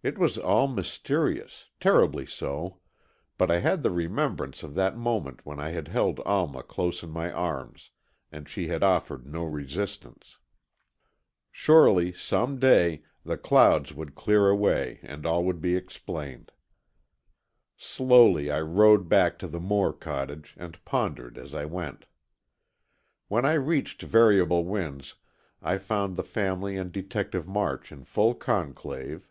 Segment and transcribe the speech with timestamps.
[0.00, 2.78] It was all mysterious, terribly so,
[3.36, 7.10] but I had the remembrance of that moment when I had held Alma close in
[7.10, 7.90] my arms,
[8.30, 10.38] and she had offered no resistance.
[11.50, 16.52] Surely, some day, the clouds would clear away and all would be explained.
[17.76, 22.06] Slowly I rowed back to the Moore cottage and pondered as I went.
[23.26, 25.16] When I reached Variable Winds,
[25.60, 29.28] I found the family and Detective March in full conclave.